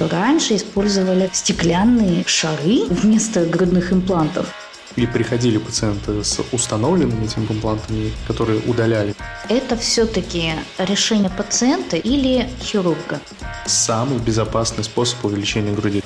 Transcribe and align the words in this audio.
Раньше 0.00 0.56
использовали 0.56 1.28
стеклянные 1.30 2.24
шары 2.26 2.86
вместо 2.88 3.44
грудных 3.44 3.92
имплантов. 3.92 4.48
И 4.96 5.06
приходили 5.06 5.58
пациенты 5.58 6.24
с 6.24 6.40
установленными 6.52 7.26
этими 7.26 7.44
имплантами, 7.44 8.10
которые 8.26 8.60
удаляли. 8.60 9.14
Это 9.50 9.76
все-таки 9.76 10.54
решение 10.78 11.30
пациента 11.30 11.96
или 11.96 12.48
хирурга? 12.62 13.20
Самый 13.66 14.18
безопасный 14.18 14.84
способ 14.84 15.22
увеличения 15.24 15.72
груди. 15.72 16.02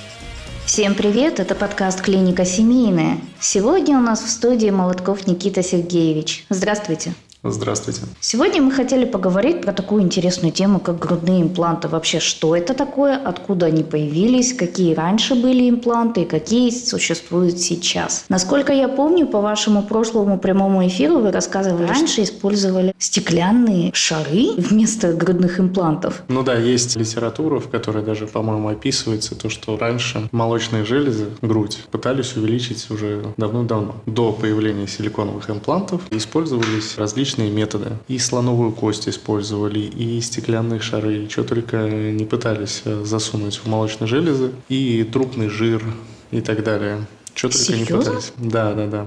Всем 0.67 0.95
привет, 0.95 1.39
это 1.39 1.55
подкаст 1.55 2.01
«Клиника 2.01 2.45
семейная». 2.45 3.19
Сегодня 3.39 3.97
у 3.97 4.01
нас 4.01 4.23
в 4.23 4.29
студии 4.29 4.71
Молотков 4.71 5.27
Никита 5.29 5.63
Сергеевич. 5.63 6.47
Здравствуйте. 6.49 7.15
Здравствуйте. 7.47 8.01
Сегодня 8.21 8.63
мы 8.63 8.73
хотели 8.73 9.05
поговорить 9.05 9.61
про 9.61 9.75
такую 9.75 10.03
интересную 10.03 10.51
тему, 10.51 10.81
как 10.81 10.99
грудные 10.99 11.43
импланты. 11.43 11.89
Вообще, 11.89 12.19
что 12.19 12.57
это 12.57 12.73
такое, 12.73 13.19
откуда 13.23 13.67
они 13.67 13.83
появились, 13.83 14.55
какие 14.55 14.95
раньше 14.95 15.35
были 15.35 15.69
импланты 15.69 16.23
и 16.23 16.25
какие 16.25 16.71
существуют 16.71 17.59
сейчас. 17.61 18.25
Насколько 18.31 18.73
я 18.73 18.89
помню, 18.89 19.27
по 19.27 19.43
вашему 19.43 19.83
прошлому 19.83 20.39
прямому 20.39 20.87
эфиру 20.87 21.19
вы 21.19 21.33
рассказывали, 21.33 21.87
раньше 21.87 22.23
использовали 22.23 22.95
стеклянные 22.97 23.91
шары 23.93 24.53
вместо 24.57 25.13
грудных 25.13 25.61
имплантов. 25.61 26.23
Ну 26.29 26.43
да, 26.43 26.55
есть 26.57 26.97
литература, 26.97 27.61
в 27.61 27.69
которой 27.69 28.03
даже, 28.03 28.27
по-моему, 28.27 28.69
описывается 28.69 29.35
то, 29.35 29.51
что 29.51 29.77
раньше 29.77 30.31
молочные 30.33 30.87
железы, 30.87 31.27
грудь, 31.43 31.81
пытались 31.91 32.37
увеличить 32.37 32.91
уже 32.91 33.23
давно-давно. 33.37 33.97
До 34.07 34.33
появления 34.33 34.87
силиконовых 34.87 35.51
имплантов 35.51 36.01
использовались 36.11 36.97
различные 36.97 37.34
различные 37.35 37.51
методы. 37.51 37.97
И 38.09 38.19
слоновую 38.19 38.73
кость 38.73 39.09
использовали, 39.09 39.81
и 39.81 40.21
стеклянные 40.21 40.81
шары, 40.81 41.25
и 41.25 41.29
что 41.29 41.45
только 41.45 41.89
не 41.89 42.25
пытались 42.25 42.83
э, 42.85 43.05
засунуть 43.05 43.57
в 43.57 43.67
молочные 43.67 44.09
железы, 44.09 44.53
и 44.69 45.05
трупный 45.05 45.49
жир 45.49 45.83
и 46.31 46.41
так 46.41 46.63
далее. 46.63 47.07
Что 47.35 47.49
только 47.49 47.65
Серьезно? 47.65 47.95
не 47.95 47.99
пытались. 47.99 48.33
Да, 48.37 48.75
да, 48.75 48.87
да. 48.87 49.07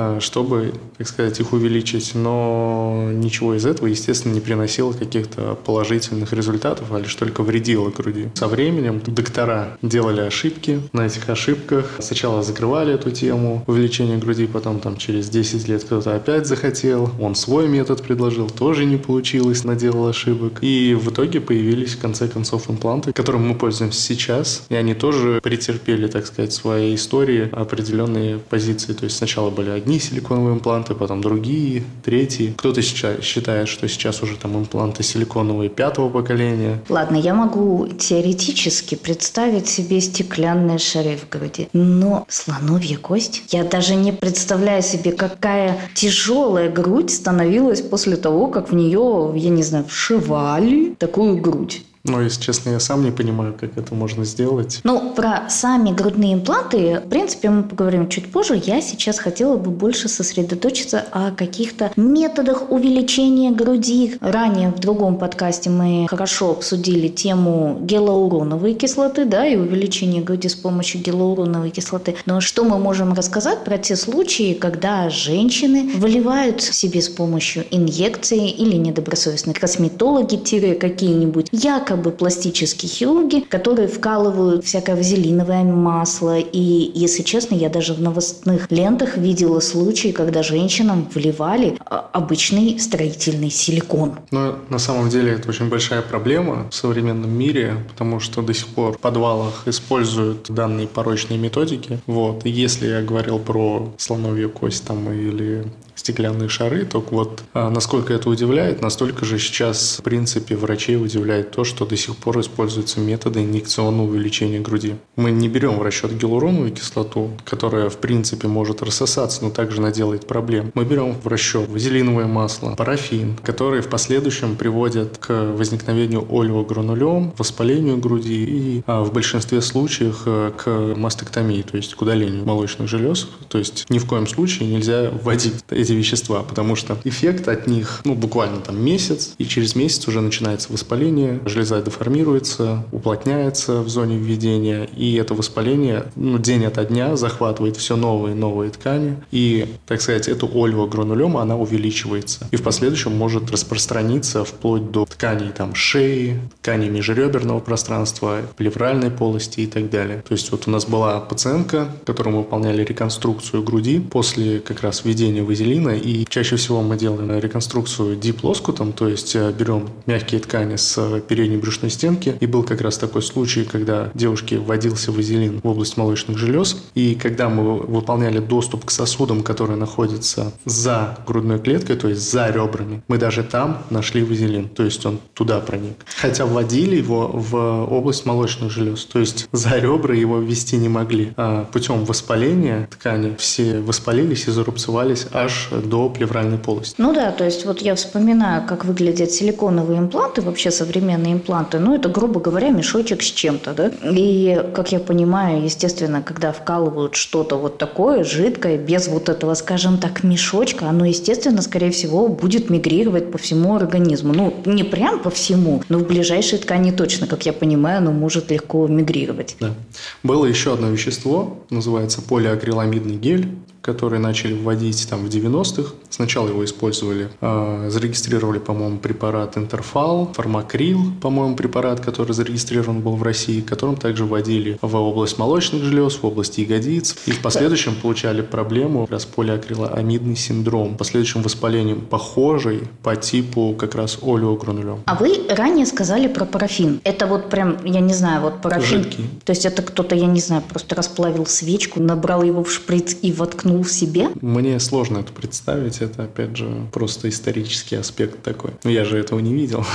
Э, 0.00 0.18
чтобы, 0.20 0.72
так 0.98 1.08
сказать, 1.08 1.40
их 1.40 1.52
увеличить. 1.52 2.14
Но 2.14 3.10
ничего 3.12 3.54
из 3.54 3.66
этого, 3.66 3.86
естественно, 3.86 4.32
не 4.32 4.40
приносило 4.40 4.92
каких-то 4.92 5.58
положительных 5.64 6.32
результатов, 6.32 6.92
а 6.92 6.98
лишь 6.98 7.14
только 7.14 7.42
вредило 7.42 7.90
груди. 7.90 8.28
Со 8.34 8.48
временем 8.48 9.00
доктора 9.06 9.78
делали 9.82 10.20
ошибки. 10.20 10.80
На 10.92 11.06
этих 11.06 11.28
ошибках 11.28 11.96
сначала 11.98 12.42
закрывали 12.42 12.94
эту 12.94 13.10
тему 13.10 13.64
увеличения 13.66 14.16
груди, 14.16 14.46
потом 14.46 14.80
там 14.80 14.96
через 14.96 15.28
10 15.28 15.68
лет 15.68 15.84
кто-то 15.84 16.16
опять 16.16 16.46
захотел. 16.46 17.10
Он 17.20 17.34
свой 17.34 17.68
метод 17.68 18.02
предложил, 18.02 18.48
тоже 18.48 18.84
не 18.84 18.96
получилось, 18.96 19.64
наделал 19.64 20.08
ошибок. 20.08 20.58
И 20.62 20.94
в 20.94 21.10
итоге 21.10 21.40
появились, 21.40 21.94
в 21.94 22.00
конце 22.00 22.28
концов, 22.28 22.70
импланты, 22.70 23.12
которым 23.12 23.48
мы 23.48 23.54
пользуемся 23.54 24.00
сейчас. 24.00 24.64
И 24.68 24.74
они 24.74 24.94
тоже 24.94 25.40
претерпели, 25.42 26.06
так 26.06 26.26
сказать, 26.26 26.52
своей 26.52 26.94
истории 26.94 27.48
определенные 27.52 28.38
позиции. 28.38 28.92
То 28.92 29.04
есть 29.04 29.16
сначала 29.16 29.50
были 29.50 29.70
одни 29.70 29.89
силиконовые 29.98 30.54
импланты, 30.54 30.94
потом 30.94 31.20
другие, 31.20 31.84
третьи. 32.04 32.54
Кто-то 32.56 32.82
сейчас 32.82 33.22
считает, 33.22 33.68
что 33.68 33.88
сейчас 33.88 34.22
уже 34.22 34.36
там 34.36 34.56
импланты 34.58 35.02
силиконовые 35.02 35.70
пятого 35.70 36.08
поколения. 36.08 36.80
Ладно, 36.88 37.16
я 37.16 37.34
могу 37.34 37.88
теоретически 37.88 38.94
представить 38.94 39.68
себе 39.68 40.00
стеклянные 40.00 40.78
шары 40.78 41.16
в 41.16 41.28
груди, 41.28 41.68
но 41.72 42.24
слоновья 42.28 42.98
кость? 42.98 43.42
Я 43.50 43.64
даже 43.64 43.94
не 43.94 44.12
представляю 44.12 44.82
себе, 44.82 45.12
какая 45.12 45.78
тяжелая 45.94 46.70
грудь 46.70 47.10
становилась 47.10 47.80
после 47.80 48.16
того, 48.16 48.48
как 48.48 48.70
в 48.70 48.74
нее, 48.74 49.32
я 49.36 49.50
не 49.50 49.62
знаю, 49.62 49.84
вшивали 49.86 50.94
такую 50.98 51.36
грудь. 51.36 51.82
Но, 52.04 52.22
если 52.22 52.40
честно, 52.40 52.70
я 52.70 52.80
сам 52.80 53.04
не 53.04 53.10
понимаю, 53.10 53.54
как 53.58 53.76
это 53.76 53.94
можно 53.94 54.24
сделать. 54.24 54.80
Ну, 54.84 55.12
про 55.14 55.50
сами 55.50 55.90
грудные 55.90 56.34
импланты, 56.34 57.00
в 57.04 57.08
принципе, 57.08 57.50
мы 57.50 57.62
поговорим 57.62 58.08
чуть 58.08 58.32
позже. 58.32 58.60
Я 58.64 58.80
сейчас 58.80 59.18
хотела 59.18 59.56
бы 59.56 59.70
больше 59.70 60.08
сосредоточиться 60.08 61.04
о 61.12 61.30
каких-то 61.30 61.92
методах 61.96 62.70
увеличения 62.70 63.50
груди. 63.50 64.16
Ранее 64.20 64.70
в 64.70 64.78
другом 64.78 65.18
подкасте 65.18 65.68
мы 65.68 66.06
хорошо 66.08 66.52
обсудили 66.52 67.08
тему 67.08 67.76
гиалуроновой 67.82 68.72
кислоты, 68.74 69.26
да, 69.26 69.46
и 69.46 69.56
увеличения 69.56 70.22
груди 70.22 70.48
с 70.48 70.54
помощью 70.54 71.02
гиалуроновой 71.02 71.70
кислоты. 71.70 72.16
Но 72.24 72.40
что 72.40 72.64
мы 72.64 72.78
можем 72.78 73.12
рассказать 73.12 73.62
про 73.64 73.76
те 73.76 73.94
случаи, 73.96 74.54
когда 74.54 75.10
женщины 75.10 75.90
выливают 75.96 76.62
себе 76.62 77.02
с 77.02 77.10
помощью 77.10 77.66
инъекции 77.70 78.48
или 78.48 78.76
недобросовестные 78.76 79.54
косметологи-какие-нибудь 79.54 81.48
якобы 81.52 81.89
якобы 81.90 82.10
пластические 82.10 82.90
хирурги, 82.90 83.40
которые 83.40 83.88
вкалывают 83.88 84.64
всякое 84.64 84.96
вазелиновое 84.96 85.64
масло. 85.64 86.38
И, 86.38 86.92
если 86.94 87.22
честно, 87.22 87.54
я 87.54 87.68
даже 87.68 87.94
в 87.94 88.00
новостных 88.00 88.70
лентах 88.70 89.16
видела 89.16 89.60
случаи, 89.60 90.12
когда 90.12 90.42
женщинам 90.42 91.08
вливали 91.12 91.76
а, 91.84 92.08
обычный 92.12 92.78
строительный 92.78 93.50
силикон. 93.50 94.14
Но 94.30 94.56
на 94.68 94.78
самом 94.78 95.10
деле 95.10 95.32
это 95.32 95.48
очень 95.48 95.68
большая 95.68 96.02
проблема 96.02 96.68
в 96.70 96.74
современном 96.74 97.30
мире, 97.30 97.76
потому 97.88 98.20
что 98.20 98.42
до 98.42 98.54
сих 98.54 98.66
пор 98.68 98.92
в 98.92 98.98
подвалах 98.98 99.66
используют 99.66 100.50
данные 100.50 100.86
порочные 100.86 101.38
методики. 101.38 101.98
Вот. 102.06 102.46
И 102.46 102.50
если 102.50 102.86
я 102.86 103.02
говорил 103.02 103.38
про 103.38 103.92
слоновью 103.98 104.50
кость 104.50 104.86
там 104.86 105.12
или 105.12 105.64
стеклянные 106.00 106.48
шары, 106.48 106.84
только 106.84 107.14
вот 107.14 107.42
а, 107.54 107.70
насколько 107.70 108.12
это 108.12 108.28
удивляет, 108.28 108.80
настолько 108.82 109.24
же 109.24 109.38
сейчас, 109.38 109.98
в 109.98 110.02
принципе, 110.02 110.56
врачей 110.56 110.96
удивляет 110.96 111.52
то, 111.52 111.64
что 111.64 111.86
до 111.86 111.96
сих 111.96 112.16
пор 112.16 112.40
используются 112.40 113.00
методы 113.00 113.44
инъекционного 113.44 114.08
увеличения 114.08 114.60
груди. 114.60 114.96
Мы 115.16 115.30
не 115.30 115.48
берем 115.48 115.78
в 115.78 115.82
расчет 115.82 116.16
гиалуроновую 116.16 116.72
кислоту, 116.72 117.30
которая, 117.44 117.90
в 117.90 117.98
принципе, 117.98 118.48
может 118.48 118.82
рассосаться, 118.82 119.44
но 119.44 119.50
также 119.50 119.80
наделает 119.80 120.26
проблем. 120.26 120.72
Мы 120.74 120.84
берем 120.84 121.14
в 121.22 121.26
расчет 121.26 121.68
вазелиновое 121.68 122.26
масло, 122.26 122.74
парафин, 122.76 123.36
которые 123.42 123.82
в 123.82 123.88
последующем 123.88 124.56
приводят 124.56 125.18
к 125.18 125.52
возникновению 125.52 126.26
олеогранулем, 126.30 127.32
воспалению 127.36 127.98
груди 127.98 128.44
и 128.44 128.82
а, 128.86 129.02
в 129.02 129.12
большинстве 129.12 129.60
случаев 129.60 130.22
э, 130.24 130.52
к 130.56 130.94
мастектомии, 130.96 131.62
то 131.62 131.76
есть 131.76 131.94
к 131.94 132.02
удалению 132.02 132.44
молочных 132.44 132.88
желез. 132.88 133.28
То 133.48 133.58
есть 133.58 133.84
ни 133.90 133.98
в 133.98 134.06
коем 134.06 134.26
случае 134.26 134.68
нельзя 134.68 135.10
вводить 135.10 135.54
эти 135.68 135.89
эти 135.90 135.92
вещества, 135.92 136.42
потому 136.42 136.76
что 136.76 136.96
эффект 137.04 137.48
от 137.48 137.66
них, 137.66 138.00
ну, 138.04 138.14
буквально 138.14 138.60
там 138.60 138.82
месяц, 138.82 139.34
и 139.38 139.44
через 139.44 139.74
месяц 139.74 140.06
уже 140.08 140.20
начинается 140.20 140.72
воспаление, 140.72 141.40
железа 141.44 141.82
деформируется, 141.82 142.84
уплотняется 142.92 143.80
в 143.80 143.88
зоне 143.88 144.16
введения, 144.18 144.88
и 144.96 145.14
это 145.16 145.34
воспаление, 145.34 146.06
ну, 146.16 146.38
день 146.38 146.64
ото 146.64 146.84
дня 146.84 147.16
захватывает 147.16 147.76
все 147.76 147.96
новые 147.96 148.34
и 148.34 148.38
новые 148.38 148.70
ткани, 148.70 149.16
и, 149.32 149.66
так 149.86 150.00
сказать, 150.00 150.28
эту 150.28 150.48
ольвогранулема, 150.52 151.42
она 151.42 151.56
увеличивается, 151.56 152.46
и 152.50 152.56
в 152.56 152.62
последующем 152.62 153.16
может 153.16 153.50
распространиться 153.50 154.44
вплоть 154.44 154.90
до 154.90 155.06
тканей 155.06 155.50
там 155.50 155.74
шеи, 155.74 156.40
тканей 156.60 156.88
межреберного 156.88 157.60
пространства, 157.60 158.42
плевральной 158.56 159.10
полости 159.10 159.60
и 159.60 159.66
так 159.66 159.90
далее. 159.90 160.22
То 160.26 160.32
есть 160.32 160.52
вот 160.52 160.68
у 160.68 160.70
нас 160.70 160.84
была 160.84 161.20
пациентка, 161.20 161.88
которому 162.06 162.38
выполняли 162.38 162.84
реконструкцию 162.84 163.62
груди 163.62 163.98
после 163.98 164.60
как 164.60 164.82
раз 164.82 165.04
введения 165.04 165.42
вазелина, 165.42 165.79
глина, 165.80 165.96
и 165.96 166.24
чаще 166.28 166.56
всего 166.56 166.82
мы 166.82 166.96
делаем 166.96 167.38
реконструкцию 167.38 168.16
диплоскутом, 168.16 168.92
то 168.92 169.08
есть 169.08 169.34
э, 169.34 169.52
берем 169.52 169.88
мягкие 170.06 170.40
ткани 170.40 170.76
с 170.76 171.20
передней 171.28 171.56
брюшной 171.56 171.90
стенки, 171.90 172.36
и 172.40 172.46
был 172.46 172.62
как 172.62 172.80
раз 172.80 172.98
такой 172.98 173.22
случай, 173.22 173.64
когда 173.64 174.10
девушке 174.14 174.58
вводился 174.58 175.12
вазелин 175.12 175.60
в 175.62 175.66
область 175.66 175.96
молочных 175.96 176.38
желез, 176.38 176.82
и 176.94 177.14
когда 177.14 177.48
мы 177.48 177.78
выполняли 177.78 178.38
доступ 178.38 178.84
к 178.84 178.90
сосудам, 178.90 179.42
которые 179.42 179.76
находятся 179.76 180.52
за 180.64 181.18
грудной 181.26 181.58
клеткой, 181.58 181.96
то 181.96 182.08
есть 182.08 182.30
за 182.30 182.48
ребрами, 182.48 183.02
мы 183.08 183.18
даже 183.18 183.42
там 183.42 183.82
нашли 183.90 184.22
вазелин, 184.22 184.68
то 184.68 184.84
есть 184.84 185.04
он 185.06 185.18
туда 185.34 185.60
проник. 185.60 185.96
Хотя 186.20 186.46
вводили 186.46 186.96
его 186.96 187.28
в 187.28 187.86
область 187.90 188.26
молочных 188.26 188.70
желез, 188.70 189.04
то 189.04 189.18
есть 189.18 189.48
за 189.52 189.78
ребра 189.78 190.14
его 190.14 190.38
ввести 190.38 190.76
не 190.76 190.88
могли. 190.88 191.32
А 191.36 191.64
путем 191.64 192.04
воспаления 192.04 192.88
ткани 192.90 193.34
все 193.38 193.80
воспалились 193.80 194.46
и 194.48 194.50
зарубцевались 194.50 195.26
аж 195.32 195.59
до 195.70 196.08
плевральной 196.08 196.58
полости. 196.58 196.94
Ну 196.98 197.12
да, 197.12 197.30
то 197.32 197.44
есть 197.44 197.64
вот 197.66 197.82
я 197.82 197.94
вспоминаю, 197.94 198.66
как 198.66 198.84
выглядят 198.84 199.30
силиконовые 199.30 199.98
импланты, 199.98 200.42
вообще 200.42 200.70
современные 200.70 201.34
импланты. 201.34 201.78
Ну 201.78 201.94
это, 201.94 202.08
грубо 202.08 202.40
говоря, 202.40 202.70
мешочек 202.70 203.22
с 203.22 203.26
чем-то, 203.26 203.74
да? 203.74 203.90
И, 204.02 204.64
как 204.74 204.92
я 204.92 205.00
понимаю, 205.00 205.62
естественно, 205.64 206.22
когда 206.22 206.52
вкалывают 206.52 207.14
что-то 207.14 207.56
вот 207.56 207.78
такое 207.78 208.24
жидкое, 208.24 208.78
без 208.78 209.08
вот 209.08 209.28
этого, 209.28 209.54
скажем 209.54 209.98
так, 209.98 210.22
мешочка, 210.22 210.88
оно, 210.88 211.04
естественно, 211.04 211.62
скорее 211.62 211.90
всего, 211.90 212.28
будет 212.28 212.70
мигрировать 212.70 213.30
по 213.30 213.38
всему 213.38 213.74
организму. 213.74 214.32
Ну, 214.32 214.54
не 214.64 214.84
прям 214.84 215.20
по 215.20 215.30
всему, 215.30 215.82
но 215.88 215.98
в 215.98 216.06
ближайшей 216.06 216.58
ткани 216.58 216.90
точно, 216.90 217.26
как 217.26 217.46
я 217.46 217.52
понимаю, 217.52 217.98
оно 217.98 218.12
может 218.12 218.50
легко 218.50 218.86
мигрировать. 218.86 219.56
Да. 219.60 219.74
Было 220.22 220.46
еще 220.46 220.74
одно 220.74 220.90
вещество, 220.90 221.58
называется 221.70 222.22
полиакриламидный 222.22 223.16
гель 223.16 223.48
который 223.82 224.18
начали 224.18 224.52
вводить 224.52 225.08
там 225.08 225.24
в 225.24 225.28
90-х. 225.28 225.94
Сначала 226.10 226.48
его 226.48 226.64
использовали, 226.64 227.30
э, 227.40 227.88
зарегистрировали, 227.90 228.58
по-моему, 228.58 228.98
препарат 228.98 229.56
Интерфал, 229.56 230.32
Фармакрил, 230.34 231.00
по-моему, 231.20 231.56
препарат, 231.56 232.00
который 232.00 232.32
зарегистрирован 232.32 233.00
был 233.00 233.16
в 233.16 233.22
России, 233.22 233.60
которым 233.60 233.96
также 233.96 234.24
вводили 234.24 234.78
в 234.82 234.94
область 234.96 235.38
молочных 235.38 235.82
желез, 235.82 236.16
в 236.16 236.24
области 236.24 236.60
ягодиц. 236.60 237.16
И 237.26 237.30
в 237.30 237.40
последующем 237.40 237.94
получали 237.94 238.42
проблему 238.42 239.02
как 239.02 239.12
раз 239.12 239.24
полиакриламидный 239.24 240.36
синдром, 240.36 240.96
последующим 240.96 241.42
воспалением 241.42 242.02
похожий 242.02 242.82
по 243.02 243.16
типу 243.16 243.74
как 243.78 243.94
раз 243.94 244.18
олеогранулем. 244.22 245.02
А 245.06 245.14
вы 245.14 245.46
ранее 245.48 245.86
сказали 245.86 246.28
про 246.28 246.44
парафин. 246.44 247.00
Это 247.04 247.26
вот 247.26 247.48
прям, 247.48 247.84
я 247.84 248.00
не 248.00 248.14
знаю, 248.14 248.42
вот 248.42 248.60
парафин. 248.60 249.04
Жидкий. 249.04 249.24
То 249.44 249.52
есть 249.52 249.64
это 249.64 249.82
кто-то, 249.82 250.14
я 250.14 250.26
не 250.26 250.40
знаю, 250.40 250.62
просто 250.68 250.94
расплавил 250.94 251.46
свечку, 251.46 252.00
набрал 252.00 252.42
его 252.42 252.62
в 252.62 252.72
шприц 252.72 253.16
и 253.22 253.32
воткнул 253.32 253.69
в 253.78 253.90
себе? 253.90 254.28
Мне 254.40 254.78
сложно 254.80 255.18
это 255.18 255.32
представить, 255.32 256.00
это 256.00 256.24
опять 256.24 256.56
же 256.56 256.68
просто 256.92 257.28
исторический 257.28 257.96
аспект 257.96 258.42
такой. 258.42 258.72
Но 258.84 258.90
я 258.90 259.04
же 259.04 259.18
этого 259.18 259.40
не 259.40 259.54
видел. 259.54 259.84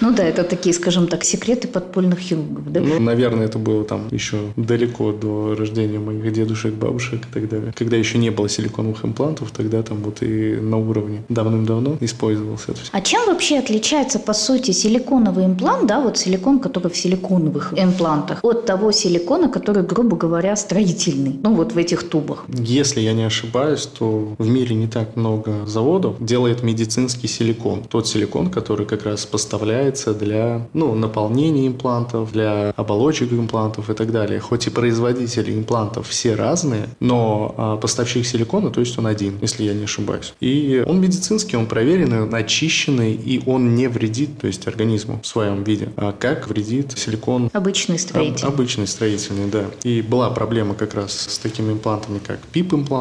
Ну 0.00 0.12
да, 0.12 0.24
это 0.24 0.44
такие, 0.44 0.74
скажем 0.74 1.08
так, 1.08 1.24
секреты 1.24 1.68
подпольных 1.68 2.18
хирургов, 2.18 2.70
да? 2.70 2.80
Ну, 2.80 3.00
наверное, 3.00 3.46
это 3.46 3.58
было 3.58 3.82
там 3.82 4.08
еще 4.10 4.52
далеко 4.56 5.12
до 5.12 5.54
рождения 5.58 5.98
моих 5.98 6.30
дедушек, 6.32 6.74
бабушек 6.74 7.22
и 7.24 7.32
так 7.32 7.48
далее. 7.48 7.72
Когда 7.74 7.96
еще 7.96 8.18
не 8.18 8.28
было 8.30 8.46
силиконовых 8.46 9.06
имплантов, 9.06 9.50
тогда 9.52 9.82
там 9.82 10.02
вот 10.02 10.22
и 10.22 10.56
на 10.56 10.76
уровне 10.76 11.22
давным-давно 11.30 11.96
использовался 12.00 12.72
это 12.72 12.80
все. 12.82 12.90
А 12.92 13.00
чем 13.00 13.26
вообще 13.26 13.58
отличается, 13.58 14.18
по 14.18 14.34
сути, 14.34 14.72
силиконовый 14.72 15.46
имплант, 15.46 15.86
да, 15.86 16.00
вот 16.00 16.18
силикон, 16.18 16.58
который 16.58 16.90
в 16.90 16.96
силиконовых 16.96 17.72
имплантах, 17.76 18.40
от 18.42 18.66
того 18.66 18.92
силикона, 18.92 19.48
который, 19.48 19.82
грубо 19.82 20.16
говоря, 20.16 20.56
строительный, 20.56 21.38
ну 21.42 21.54
вот 21.54 21.72
в 21.72 21.78
этих 21.78 22.08
тубах? 22.08 22.44
Если 22.48 23.00
я 23.00 23.14
не 23.16 23.24
ошибаюсь, 23.24 23.86
то 23.86 24.34
в 24.38 24.46
мире 24.46 24.76
не 24.76 24.86
так 24.86 25.16
много 25.16 25.66
заводов 25.66 26.24
делает 26.24 26.62
медицинский 26.62 27.28
силикон. 27.28 27.82
Тот 27.84 28.06
силикон, 28.06 28.50
который 28.50 28.86
как 28.86 29.04
раз 29.04 29.26
поставляется 29.26 30.14
для 30.14 30.66
ну, 30.72 30.94
наполнения 30.94 31.66
имплантов, 31.66 32.32
для 32.32 32.70
оболочек 32.76 33.32
имплантов 33.32 33.90
и 33.90 33.94
так 33.94 34.12
далее. 34.12 34.40
Хоть 34.40 34.66
и 34.66 34.70
производители 34.70 35.52
имплантов 35.52 36.08
все 36.08 36.34
разные, 36.34 36.88
но 37.00 37.54
а, 37.56 37.76
поставщик 37.76 38.26
силикона, 38.26 38.70
то 38.70 38.80
есть 38.80 38.98
он 38.98 39.06
один, 39.06 39.38
если 39.40 39.64
я 39.64 39.74
не 39.74 39.84
ошибаюсь. 39.84 40.34
И 40.40 40.84
он 40.86 41.00
медицинский, 41.00 41.56
он 41.56 41.66
проверенный, 41.66 42.28
очищенный, 42.28 43.12
и 43.14 43.42
он 43.46 43.74
не 43.74 43.88
вредит, 43.88 44.38
то 44.40 44.46
есть 44.46 44.68
организму 44.68 45.20
в 45.22 45.26
своем 45.26 45.64
виде. 45.64 45.88
А 45.96 46.12
как 46.12 46.48
вредит 46.48 46.92
силикон? 46.96 47.50
Обычный 47.52 47.98
строительный. 47.98 48.48
Об- 48.48 48.54
обычный 48.54 48.86
строительный, 48.86 49.48
да. 49.50 49.64
И 49.84 50.02
была 50.02 50.30
проблема 50.30 50.74
как 50.74 50.94
раз 50.94 51.12
с 51.12 51.38
такими 51.38 51.72
имплантами, 51.72 52.18
как 52.18 52.40